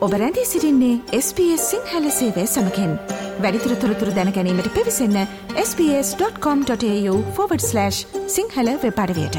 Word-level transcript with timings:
ඔබ 0.00 0.12
රැඳී 0.12 0.44
සිරින්නේ 0.44 1.00
SBS 1.16 1.70
සිංහල 1.70 2.10
සේවය 2.10 2.46
සමකෙන්. 2.46 2.98
වැඩිතුර 3.40 3.74
තොරතුර 3.74 4.10
දැනැනීමට 4.10 4.68
පිවිසන්න 4.68 5.26
ps.com.ta/ 5.56 7.90
සිංහල 8.26 8.78
වෙපඩවයට 8.84 9.36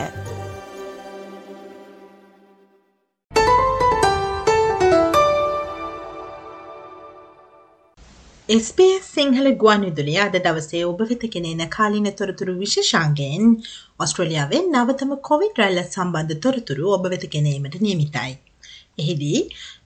SBS 8.49 9.13
සිංහල 9.13 9.55
ගුවන් 9.55 9.81
විදුලිය 9.81 10.19
අද 10.19 10.37
දවසේ 10.45 10.85
ඔබ 10.85 11.01
වෙතගෙනෙන 11.09 11.69
කාලින 11.69 12.13
තොරතුරු 12.13 12.59
විශෂාන්ගෙන් 12.59 13.63
ඔස්ට්‍රලියාවෙන් 13.99 14.71
නවතම 14.75 15.15
කොවිඩ් 15.31 15.57
රැල්ල 15.57 15.83
සම්බන්ධ 15.83 16.39
තොරතුරු 16.39 16.91
ඔබ 16.91 17.07
වෙතගෙනීමට 17.07 17.81
නියමිතයි. 17.81 18.50
එහිදී 18.97 19.39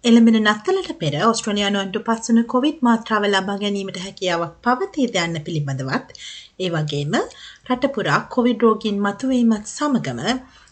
එළඹෙන 0.04 0.38
නත්තලට 0.42 0.92
පෙර 1.00 1.16
ඔස්ට්‍රලයානුවන්ට 1.26 1.98
පත්වන 2.02 2.42
කොවිඩ් 2.48 2.84
මාත්‍රාව 2.88 3.28
ලබා 3.28 3.58
ගැනීමට 3.62 4.02
හැකියාවක් 4.02 4.60
පවතීද 4.66 5.18
යන්න 5.22 5.40
පිළිබඳවත් 5.46 6.14
ඒ 6.60 6.70
වගේම 6.72 7.18
රටපුරා 7.70 8.20
කොවිඩ් 8.36 8.66
රෝගීන් 8.66 9.02
මතුවීමත් 9.02 9.72
සමගම 9.72 10.22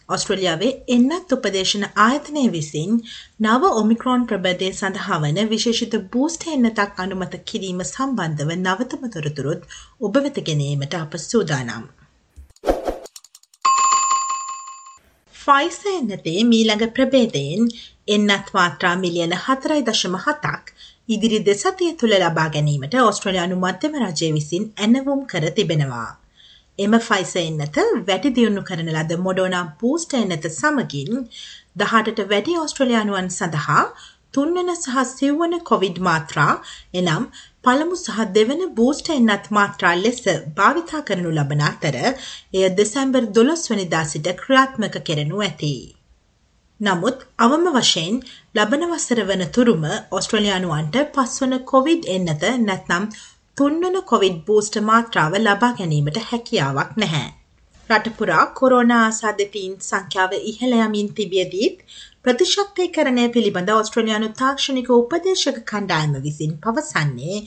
ඔස්ට්‍රලියාවේ 0.08 0.72
එන්නත් 0.88 1.32
උපදේශන 1.32 1.84
ආයතනය 2.00 2.44
විසින් 2.52 3.00
නව 3.40 3.72
ඔමික්‍රෝන් 3.76 4.26
ප්‍රබදය 4.26 4.70
සඳහා 4.72 5.20
වන 5.22 5.40
විශේෂිත 5.48 5.98
බූස්ට 6.12 6.48
එන්නතක් 6.50 7.00
අනුමත 7.00 7.36
කිරීම 7.44 7.84
සම්බන්ධව 7.86 8.56
නවතම 8.58 9.10
තොරතුරුත් 9.10 9.68
ඔබ 10.00 10.22
වෙත 10.22 10.46
ගැනීමට 10.46 10.98
අප 10.98 11.22
සූදානම්. 11.22 11.86
ෆයිස 15.46 15.78
එන්නතේ 15.88 16.40
මීළඟ 16.44 16.84
ප්‍රබේදයෙන් 16.90 17.64
එන්නත් 18.08 18.46
මාත්‍රා 18.54 18.92
මිලියන 18.96 19.34
හතරයි 19.38 19.82
දශම 19.82 20.14
හතක් 20.18 20.72
ඉදිරි 21.08 21.40
දෙසතිය 21.42 21.90
තුළ 21.94 22.14
ලබා 22.18 22.46
ගැනීමට 22.48 22.94
ඔස්ට්‍රලයානු 23.02 23.58
මධ්‍යම 23.58 23.98
රජය 24.02 24.30
විසින් 24.32 24.64
ඇනවුම් 24.78 25.20
කර 25.26 25.46
තිබෙනවා. 25.50 26.10
එම 26.78 26.96
ෆයිස 27.00 27.34
එන්නත 27.36 27.76
වැඩි 28.06 28.30
දියුණු 28.30 28.62
කරන 28.62 28.88
ලද 28.94 29.18
මොඩෝනා 29.18 29.64
පූස්ට 29.80 30.14
එන්නත 30.14 30.48
සමගින් 30.50 31.20
දහටට 31.76 32.24
වැඩි 32.30 32.56
ඔස්ට්‍රලයානුවන් 32.58 33.30
සඳහා 33.30 33.84
තුන්වන 34.34 34.70
සහ 34.74 35.02
සිව්වන 35.10 35.56
කොවිඩ් 35.64 35.98
මාත්‍රා 36.06 36.52
එනම් 36.94 37.26
පළමු 37.64 37.96
සහ 37.98 38.22
දෙවන 38.32 38.62
බූස්ට 38.74 39.10
එන්නත් 39.12 39.50
මාත්‍රා 39.50 39.92
ලෙස 39.96 40.22
භාවිතා 40.56 41.02
කරනු 41.02 41.30
ලබන 41.32 41.62
අතර 41.64 41.98
එය 42.00 42.64
දෙසැම්බර් 42.78 43.28
දොළොස් 43.34 43.62
වනිදා 43.70 44.04
සිට 44.06 44.32
ක්‍රියාත්මක 44.40 44.96
කෙරෙනු 45.02 45.38
ඇති. 45.40 45.74
නමුත් 46.80 47.22
අවම 47.38 47.68
වශයෙන් 47.74 48.16
ලබන 48.54 48.84
වසර 48.86 49.20
වන 49.24 49.44
තුරුම 49.50 49.86
ඔස්ට්‍රලයානුවන්ට 50.10 50.98
පස්වන 51.14 51.54
කොවිඩ් 51.66 52.10
එන්නත 52.10 52.44
නැත්නම් 52.62 53.06
තුන්වන 53.56 53.96
කොවිඩ් 54.06 54.38
බූස්ට 54.46 54.82
මාත්‍රාව 54.82 55.38
ලබා 55.38 55.72
ගැනීමට 55.74 56.22
හැකියාවක් 56.24 56.94
නැහැ. 56.96 57.26
රටපුරා 57.90 58.44
කොරෝනා 58.54 59.00
ආසාධතීන් 59.04 59.72
සංඛ්‍යාව 59.82 60.34
ඉහළයමින් 60.42 61.08
තිබියදීත් 61.14 61.80
ප්‍රතිශක්තය 62.22 62.84
කරණය 62.88 63.24
පිළිබඳ 63.30 63.70
ඔස්ට්‍රලයානු 63.72 64.28
තාක්ෂණික 64.38 64.88
උපදේශක 64.92 65.58
කණ්ඩායම 65.64 66.14
විසින් 66.22 66.54
පවසන්නේ 66.62 67.40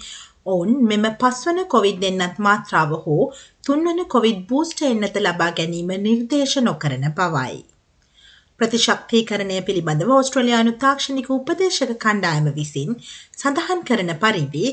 ඔවුන් 0.47 0.75
මෙම 0.83 1.07
පස්වන 1.15 1.63
කොවිඩ් 1.67 2.05
එන්නත් 2.05 2.37
මාත්‍රාව 2.41 2.93
හෝ 3.01 3.23
තුන්වන 3.63 4.03
කොවිඩ් 4.07 4.45
බූස්ට 4.49 4.85
එන්නත 4.87 5.17
ලබා 5.19 5.49
ගැනීම 5.53 5.89
නිර්දේශ 6.01 6.55
නොකරන 6.61 7.09
බවයි. 7.15 7.57
ප්‍රතිශක්තිකරණය 8.59 9.57
පිළිබඳව 9.63 10.11
ඔස්ට්‍රලයානු 10.13 10.73
තාක්ෂණික 10.79 11.27
උපදේශක 11.33 11.91
කණ්ඩායම 11.99 12.47
විසින් 12.53 12.95
සඳහන් 13.35 13.83
කරන 13.83 14.11
පරිදි 14.17 14.65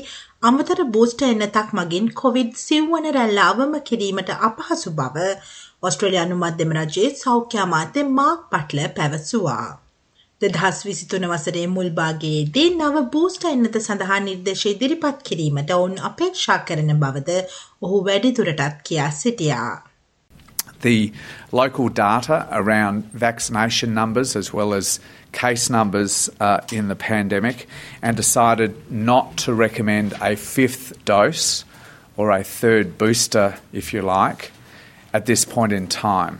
අමතර 0.43 0.81
බූස්ට 0.89 1.23
එන්නතක් 1.25 1.71
මගින් 1.75 2.11
කොවිඩ් 2.15 2.51
සිව්වන 2.61 3.07
රැල්ල 3.13 3.39
අවම 3.43 3.79
කිරීමට 3.85 4.35
අපහසු 4.41 4.93
බව 4.95 5.29
ඔස්ට්‍රලයානු 5.83 6.37
මධ්‍යම 6.37 6.77
රජයේ 6.77 7.15
සෞඛ්‍යාමාත්‍ය 7.15 8.05
මාක් 8.13 8.45
පට්ල 8.51 8.93
පැවසුවා. 8.93 9.65
දෙදහස් 10.41 10.79
විසිතුන 10.85 11.25
වසරේ 11.27 11.65
මුල්භාගයේදී 11.69 12.69
නව 12.71 13.03
බූස්ට 13.11 13.45
එන්නත 13.47 13.77
සඳහා 13.79 14.21
නිර්දේශ 14.21 14.65
ඉදිරිපත් 14.67 15.19
කිරීමට 15.23 15.71
ඔවුන් 15.71 15.99
අපේක්ෂා 16.09 16.57
කරන 16.67 16.91
බවද 16.99 17.37
ඔහු 17.81 17.99
වැඩිදුරටත් 18.05 18.81
කියා 18.83 19.11
සිටියා. 19.15 19.75
The 20.81 21.11
local 21.51 21.89
data 21.89 22.47
around 22.51 23.05
vaccination 23.11 23.93
numbers 23.93 24.35
as 24.35 24.53
well 24.53 24.73
as 24.73 24.99
case 25.31 25.69
numbers 25.69 26.29
uh, 26.39 26.61
in 26.71 26.87
the 26.87 26.95
pandemic 26.95 27.67
and 28.01 28.15
decided 28.15 28.91
not 28.91 29.37
to 29.37 29.53
recommend 29.53 30.13
a 30.21 30.35
fifth 30.35 31.03
dose 31.05 31.65
or 32.17 32.31
a 32.31 32.43
third 32.43 32.97
booster, 32.97 33.57
if 33.73 33.93
you 33.93 34.01
like, 34.01 34.51
at 35.13 35.25
this 35.25 35.43
point 35.43 35.73
in 35.73 35.87
time. 35.87 36.39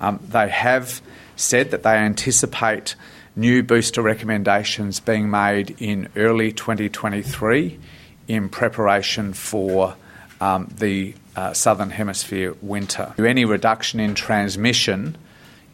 Um, 0.00 0.20
they 0.28 0.48
have 0.48 1.00
said 1.36 1.70
that 1.70 1.82
they 1.82 1.96
anticipate 1.96 2.94
new 3.36 3.62
booster 3.62 4.02
recommendations 4.02 5.00
being 5.00 5.30
made 5.30 5.74
in 5.80 6.08
early 6.14 6.52
2023 6.52 7.78
in 8.28 8.48
preparation 8.48 9.32
for 9.32 9.96
um, 10.40 10.72
the 10.76 11.14
uh, 11.35 11.53
southern 11.53 11.91
hemisphere 11.91 12.55
winter. 12.61 13.13
Any 13.17 13.45
reduction 13.45 13.99
in 13.99 14.15
transmission 14.15 15.17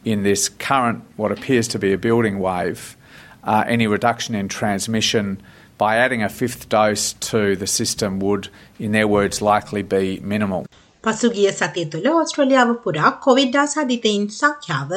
in 0.04 0.22
this 0.22 0.48
current, 0.48 1.02
what 1.16 1.32
appears 1.32 1.68
to 1.68 1.78
be 1.78 1.92
a 1.92 1.98
building 1.98 2.38
wave, 2.38 2.96
uh, 3.44 3.64
any 3.66 3.86
reduction 3.86 4.34
in 4.34 4.48
transmission 4.48 5.42
by 5.78 5.96
adding 5.96 6.22
a 6.22 6.28
fifth 6.28 6.68
dose 6.68 7.12
to 7.14 7.56
the 7.56 7.66
system 7.66 8.20
would, 8.20 8.48
in 8.78 8.92
their 8.92 9.08
words, 9.08 9.42
likely 9.42 9.82
be 9.82 10.20
minimal. 10.20 10.66
පසුගිය 11.04 11.50
සතිය 11.54 11.84
තුළ 11.90 12.06
ඔස්ට්‍රලියාව 12.20 12.70
පුරා 12.84 13.10
Covid 13.26 13.56
ආසාධිතයින් 13.62 14.24
සංඛ්‍යාව 14.38 14.92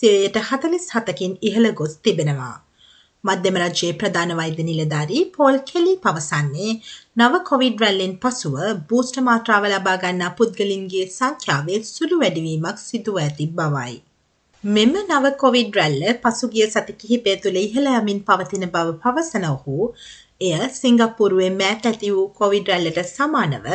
සියයට 0.00 0.36
හතලිස් 0.48 0.86
හතකින් 0.94 1.36
ඉහළ 1.48 1.68
ගොස් 1.78 1.94
තිබෙනවා. 2.04 2.56
මධ්‍යම 3.23 3.57
රජයේ 3.61 3.95
ප්‍රධාන 3.95 4.31
වෛද්‍ය 4.37 4.63
නිලධාරී 4.63 5.23
පෝල් 5.33 5.57
කෙලි 5.65 5.91
පවසන්නේ 6.03 6.69
නව 7.17 7.41
කොවිඩ් 7.43 7.83
රැල්ලෙන් 7.83 8.15
පසුව 8.19 8.55
බූස්ට 8.89 9.19
මාත්‍රාව 9.23 9.67
ලබා 9.69 9.97
ගන්නා 9.97 10.31
පුද්ගලින්ගේ 10.37 11.03
සංඛ්‍යාවේ 11.09 11.81
සුළු 11.87 12.21
වැඩිවීමක් 12.21 12.81
සිදුව 12.83 13.19
ඇති 13.19 13.47
බවයි. 13.53 13.93
මෙම 14.63 14.95
නව 15.01 15.33
කොවිඩ් 15.35 15.77
රැල්ල 15.77 16.01
පසුගිය 16.23 16.65
සති 16.67 16.95
කිහිපය 16.95 17.35
තුළ 17.37 17.59
ඉහළ 17.59 17.91
යමින් 17.91 18.23
පවතින 18.23 18.65
බව 18.69 18.97
පවසන 19.03 19.47
ඔහු 19.47 19.91
එය 20.41 20.71
සිංගප්පුරුවේ 20.75 21.51
මෑත 21.55 21.85
ඇති 21.85 22.11
වූ 22.11 22.27
කොවිඩ් 22.35 22.69
රැල්ලට 22.69 22.99
සමානව 23.07 23.69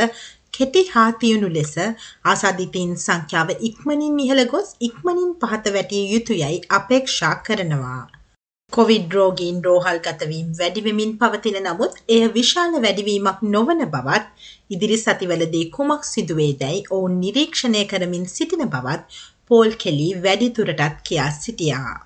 කෙටි 0.52 0.82
හා 0.88 1.08
තියුණු 1.20 1.48
ලෙස 1.52 1.72
ආසාධිතීන් 2.26 2.92
සංඛ්‍යාව 2.98 3.50
ඉක්මනින් 3.62 4.20
ඉහළ 4.24 4.44
ගොස් 4.48 4.76
ඉක්මනින් 4.82 5.32
පහත 5.40 5.74
වැටිය 5.74 6.04
යුතුයයි 6.12 6.60
අපේක්ෂා 6.72 7.34
කරනවා. 7.46 8.04
කොවිඩ් 8.73 9.13
රෝගීන් 9.13 9.63
රෝහල් 9.63 9.97
ගතවීම් 10.03 10.51
වැඩිවෙමින් 10.59 11.17
පවතින 11.21 11.57
නමුත් 11.65 11.97
එය 12.15 12.21
විශාල 12.35 12.77
වැඩිවීමක් 12.85 13.41
නොවන 13.55 13.83
බවත් 13.95 14.47
ඉදිරි 14.69 14.97
සතිවලදී 14.97 15.65
කුමක් 15.75 16.07
සිදුවේදැයි 16.11 16.85
ඔවුන් 16.89 17.19
නිරීක්ෂණය 17.23 17.83
කරමින් 17.91 18.25
සිටින 18.35 18.69
බවත් 18.75 19.19
පෝල් 19.47 19.75
කෙලි 19.83 20.07
වැඩිතුරටත් 20.23 21.03
කියා 21.09 21.29
සිටියා. 21.39 21.99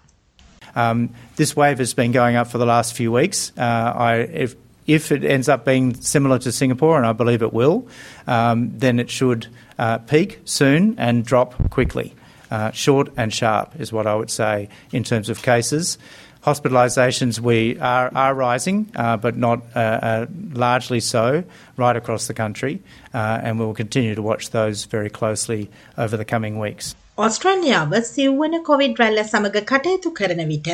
Um, 0.75 1.09
this 1.35 1.55
wave 1.55 1.77
has 1.79 1.93
been 1.93 2.11
going 2.11 2.35
up 2.35 2.47
for 2.47 2.57
the 2.57 2.65
last 2.65 2.97
few 2.97 3.11
weeks. 3.11 3.51
Uh, 3.57 3.93
I, 4.07 4.13
if, 4.45 4.55
if 4.87 5.11
it 5.11 5.23
ends 5.23 5.47
up 5.47 5.63
being 5.65 5.93
similar 5.93 6.39
to 6.39 6.51
Singapore, 6.51 6.97
and 6.97 7.05
I 7.05 7.13
believe 7.13 7.41
it 7.41 7.53
will, 7.53 7.87
um, 8.27 8.71
then 8.77 8.99
it 8.99 9.09
should 9.09 9.47
uh, 9.79 9.99
peak 9.99 10.39
soon 10.45 10.95
and 10.97 11.23
drop 11.23 11.69
quickly. 11.69 12.13
Uh, 12.51 12.71
short 12.71 13.09
and 13.15 13.33
sharp 13.33 13.79
is 13.79 13.93
what 13.93 14.05
I 14.05 14.15
would 14.15 14.29
say 14.29 14.69
in 14.91 15.03
terms 15.03 15.29
of 15.29 15.41
cases. 15.41 15.97
Hospitalisations 16.44 17.38
we 17.38 17.78
are, 17.78 18.10
are 18.14 18.34
rising, 18.34 18.90
uh, 18.96 19.16
but 19.16 19.36
not 19.36 19.60
uh, 19.74 19.78
uh, 19.78 20.26
largely 20.54 21.00
so 21.00 21.44
right 21.76 21.96
across 21.96 22.26
the 22.26 22.34
country, 22.34 22.80
uh, 23.12 23.40
and 23.42 23.58
we 23.58 23.66
will 23.66 23.74
continue 23.74 24.14
to 24.14 24.22
watch 24.22 24.50
those 24.50 24.84
very 24.86 25.10
closely 25.10 25.68
over 25.98 26.16
the 26.16 26.24
coming 26.24 26.58
weeks. 26.58 26.94
ඔස්ට්‍රේලියාව 27.18 27.90
සිව්වන 28.08 28.54
Covid 28.68 29.00
රැල්ල 29.00 29.20
සමග 29.22 29.60
කටයුතු 29.70 30.12
කරන 30.18 30.40
විට 30.52 30.70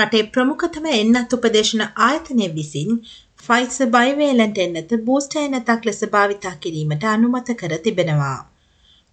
රටේ 0.00 0.20
ප්‍රමුඛතම 0.34 0.86
එන්නත් 0.98 1.34
උපදේශන 1.36 1.82
ආයතනය 2.08 2.46
විසින් 2.58 2.92
ෆයිස 3.46 3.78
බයිවේලන්ට 3.96 4.60
එන්නත 4.66 4.94
බූස්ට 5.08 5.34
එන්නතක් 5.42 5.88
ලෙස 5.88 6.00
භාවිතා 6.14 6.54
කිරීමට 6.62 7.08
අනුමත 7.14 7.50
කර 7.62 7.74
තිබෙනවා. 7.86 8.38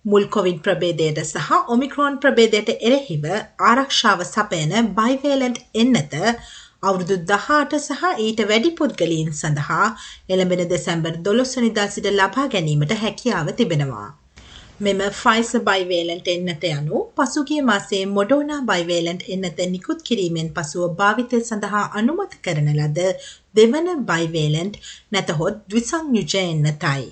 මුල් 0.05 0.25
කොවිඩ් 0.27 0.57
ප්‍රබේදයට 0.61 1.19
සහ 1.21 1.53
ඔමික්‍රෝන් 1.67 2.17
ප්‍රබේදයට 2.19 2.67
එරෙහිව 2.79 3.23
ආරක්ෂාව 3.63 4.19
සපයන 4.25 4.73
බයිවේලන්ට් 4.97 5.63
එන්නත 5.75 6.13
අවුරුදු 6.83 7.15
දහට 7.23 7.79
සහ 7.79 8.03
ඊට 8.19 8.43
වැඩි 8.47 8.71
පුද්ගලීන් 8.79 9.31
සඳහා 9.33 9.87
එළඹෙන 10.29 10.61
දෙසැම්බර් 10.67 11.17
දොළොස්වනිදා 11.21 11.87
සිට 11.87 12.11
ලබා 12.11 12.45
ගැනීමට 12.49 12.95
හැකියාව 12.99 13.51
තිබෙනවා. 13.55 14.07
මෙම 14.79 15.01
ෆයිස 15.13 15.51
බයිවේලන්ට 15.63 16.27
එන්නත 16.27 16.69
යනු 16.69 17.03
පසුගිය 17.15 17.61
මාසේ 17.63 18.05
මොඩෝනා 18.11 18.61
බයිවේලන්ට් 18.63 19.27
එන්නත 19.29 19.65
නිකුත් 19.71 20.01
කිරීමෙන් 20.03 20.49
පසුව 20.53 20.95
භාවිතය 20.95 21.43
සඳහා 21.43 21.85
අනුමත 21.95 22.39
කරන 22.43 22.73
ලද 22.77 23.11
දෙවන 23.55 23.93
බයිවේලන්ට් 24.05 24.81
නැතහොත් 25.11 25.61
දවිසංයුජ 25.67 26.41
එන්නතයි. 26.41 27.05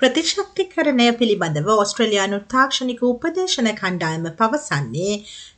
ප්‍රතිශක්තිකරණය 0.00 1.06
පිළිබඳව 1.12 1.68
ඔස්ට්‍රලයානු 1.74 2.36
තාක්ෂණික 2.52 3.00
උපදේශන 3.04 3.68
කණ්ඩායම 3.72 4.28
පවසන්නේ 4.36 5.16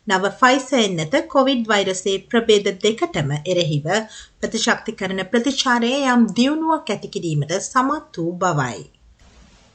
නව 0.09 0.31
ෆයිස 0.39 0.69
එන්නත 0.79 1.17
කොවිඩ් 1.27 1.67
වෛරසේ 1.67 2.15
ප්‍රබේද 2.29 2.71
දෙකටම 2.85 3.35
එරෙහිව 3.35 3.91
ප්‍රතිශක්තිකරන 4.39 5.21
ප්‍රතිචාරය 5.29 5.93
යම් 6.07 6.25
දියුණුවක් 6.33 6.95
ඇතිකිරීමට 6.95 7.55
සමත් 7.59 8.19
වූ 8.19 8.33
බවයි. 8.41 8.81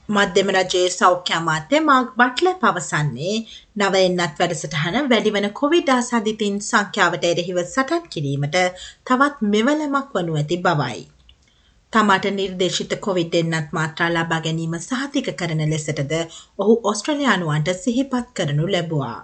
මධ්‍යම 0.09 0.49
රජයේ 0.55 0.89
සෞඛ්‍ය 0.91 1.35
අමාත්‍ය 1.35 1.85
මාක් 1.85 2.11
බට්ල 2.17 2.53
පවසන්නේ 2.59 3.39
නව 3.77 4.03
එන්නත් 4.03 4.39
වැඩසටහන 4.39 5.01
වැඩිවන 5.07 5.51
කොවිඩ් 5.55 5.93
ආසාධිතින් 5.93 6.61
සංඛ්‍යාවට 6.65 7.27
එරෙහිව 7.27 7.65
සටන් 7.65 8.07
කිරීමට 8.09 8.63
තවත් 9.05 9.51
මෙවලමක් 9.53 10.15
වනු 10.15 10.37
ඇති 10.37 10.63
බවයි. 10.63 11.03
තමාට 11.93 12.25
නිර්දේශිත 12.31 12.93
කොවිඩ් 13.03 13.35
එන්නත් 13.39 13.69
මාත්‍රා 13.75 14.07
ලබා 14.09 14.39
ගැනීම 14.45 14.73
සහතික 14.79 15.27
කරන 15.39 15.61
ලෙසටද 15.69 16.11
ඔහු 16.59 16.73
ඔස්ට්‍රලයානුවන්ට 16.91 17.71
සිහිපත් 17.77 18.27
කරනු 18.33 18.65
ලැබවා. 18.71 19.15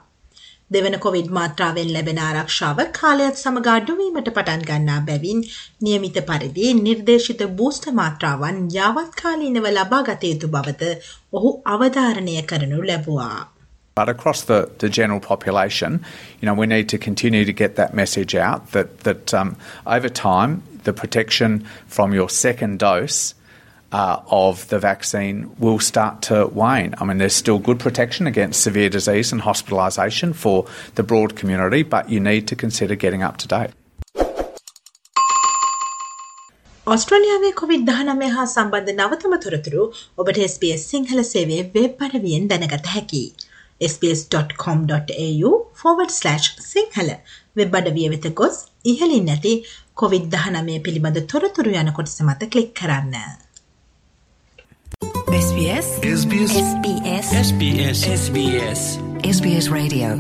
දෙවන 0.72 0.96
කොවිඩ් 1.06 1.30
මාත්‍රාවෙන් 1.38 1.92
ලැබෙන 1.94 2.22
ආරක්ෂාව 2.22 2.80
කාලයත් 3.00 3.42
සමග 3.42 3.68
අඩුවීමට 3.74 4.30
පටන් 4.30 4.68
ගන්නා 4.70 5.00
බැවින් 5.08 5.42
නියමිත 5.82 6.20
පරිදි 6.30 6.74
නිර්දේශිත 6.78 7.44
බූස්ට 7.58 7.88
මාත්‍රාවන් 7.94 8.62
යාවත්කාලීනව 8.76 9.68
ලබා 9.72 10.04
ගත 10.04 10.32
යුතු 10.32 10.54
බවද 10.54 10.94
ඔහු 11.34 11.52
අවධාරණය 11.74 12.38
කරනු 12.44 12.80
ලැබවා. 12.84 13.40
But 13.95 14.11
across 14.11 14.43
the, 14.43 14.71
the 14.79 14.91
general 14.91 15.21
population, 15.21 16.05
you 16.41 16.47
know, 16.47 16.53
we 16.53 16.67
need 16.67 16.91
to 16.91 16.99
continue 16.99 17.47
to 17.47 17.53
get 17.53 17.77
that 17.77 17.95
message 17.95 18.35
out 18.35 18.73
that, 18.73 19.01
that 19.01 19.33
um, 19.33 19.57
over 19.87 20.11
time, 20.11 20.63
the 20.85 20.93
protection 20.93 21.67
from 21.87 22.13
your 22.13 22.29
second 22.29 22.79
dose 22.79 23.35
uh, 23.93 24.21
of 24.31 24.69
the 24.69 24.79
vaccine 24.79 25.51
will 25.59 25.79
start 25.79 26.21
to 26.23 26.47
wane. 26.49 26.95
I 26.99 27.05
mean, 27.05 27.19
there's 27.19 27.35
still 27.35 27.59
good 27.59 27.81
protection 27.81 28.27
against 28.27 28.63
severe 28.63 28.91
disease 28.91 29.33
and 29.33 29.41
hospitalisation 29.41 30.35
for 30.35 30.67
the 30.97 31.03
broad 31.03 31.37
community, 31.37 31.83
but 31.83 32.11
you 32.11 32.21
need 32.21 32.49
to 32.49 32.57
consider 32.57 32.95
getting 32.95 33.23
up 33.23 33.39
to 33.39 33.49
date. 33.49 33.73
ඔස්ට්‍රලියාවේ 36.95 37.51
කොවිD 37.61 37.81
19 37.87 38.29
හා 38.35 38.43
සම්බන්ධ 38.51 38.91
නවතම 38.97 39.33
තොරතුරු 39.45 39.85
ඔබට 40.23 40.37
SBS 40.51 40.83
Sinhala 40.93 41.23
සේවේ 41.33 41.63
web 41.77 42.05
අඩවියෙන් 42.09 42.45
දැනගත 42.53 42.87
හැකි. 42.95 43.25
sbs.com.au 43.90 45.52
forward 45.82 46.12
slash 46.20 46.48
Sinhala 46.72 47.10
web 47.56 47.78
අඩවිය 47.80 48.10
වෙත 48.14 48.28
ගොස් 48.34 48.58
ඉහලින් 48.86 49.26
නැති 49.26 49.54
කොවිD 49.94 50.28
19 50.36 50.82
පිළිබඳ 50.86 51.22
තොරතුරු 51.28 51.74
යන 51.82 51.94
කොටස 51.94 52.22
මත 52.22 52.52
ක්ලික් 52.52 52.76
කරන්න. 52.76 53.16
SBS 55.38 55.88
SBS 56.16 56.54
SBS 56.64 57.28
SBS 57.40 58.00
SBS 58.16 58.82
SBS 59.30 59.68
Radio 59.78 60.12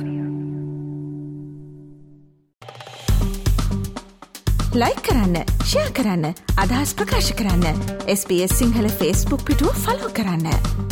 ලයි 4.73 4.95
කරන්න 5.05 5.37
ෂයා 5.63 5.89
කරන්න 5.97 6.25
අදහස් 6.63 6.95
ප්‍රකාශ 6.95 7.31
කරන්න 7.35 7.83
SBS 8.15 8.57
සිංහල 8.61 8.89
ෆස්බුක් 8.89 9.45
පිටුව 9.45 9.75
ෆලෝ 9.85 10.11
කරන්න. 10.17 10.90